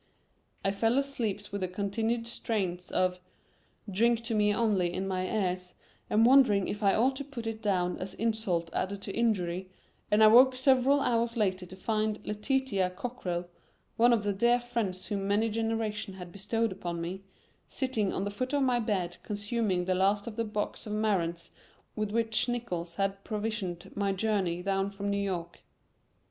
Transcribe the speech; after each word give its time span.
I 0.65 0.71
fell 0.71 0.97
asleep 0.97 1.41
with 1.51 1.61
the 1.61 1.67
continued 1.67 2.25
strains 2.25 2.89
of 2.89 3.19
"Drink 3.87 4.21
to 4.23 4.33
me 4.33 4.51
only" 4.51 4.91
in 4.91 5.07
my 5.07 5.27
ears, 5.29 5.75
and 6.09 6.25
wondering 6.25 6.67
if 6.67 6.81
I 6.81 6.95
ought 6.95 7.15
to 7.17 7.23
put 7.23 7.45
it 7.45 7.61
down 7.61 7.99
as 7.99 8.15
insult 8.15 8.71
added 8.73 9.03
to 9.03 9.15
injury, 9.15 9.69
and 10.09 10.23
I 10.23 10.25
awoke 10.25 10.55
several 10.55 11.01
hours 11.01 11.37
later 11.37 11.67
to 11.67 11.75
find 11.75 12.19
Letitia 12.25 12.89
Cockrell, 12.95 13.47
one 13.95 14.11
of 14.11 14.23
the 14.23 14.33
dear 14.33 14.59
friends 14.59 15.05
whom 15.05 15.27
many 15.27 15.49
generations 15.51 16.17
had 16.17 16.31
bestowed 16.31 16.71
upon 16.71 16.99
me, 16.99 17.21
sitting 17.67 18.11
on 18.11 18.23
the 18.23 18.31
foot 18.31 18.53
of 18.53 18.63
my 18.63 18.79
bed 18.79 19.17
consuming 19.21 19.85
the 19.85 19.93
last 19.93 20.25
of 20.25 20.35
the 20.35 20.43
box 20.43 20.87
of 20.87 20.93
marrons 20.93 21.51
with 21.95 22.09
which 22.09 22.49
Nickols 22.49 22.95
had 22.95 23.23
provisioned 23.23 23.91
my 23.95 24.11
journey 24.13 24.63
down 24.63 24.89
from 24.89 25.11
New 25.11 25.21
York. 25.21 25.59